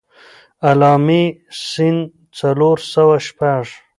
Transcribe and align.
علّامي 0.69 1.23
ص 1.69 1.69
څلور 2.39 2.77
سوه 2.93 3.15
شپږ. 3.27 3.63